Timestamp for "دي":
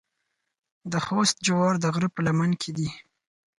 2.77-2.89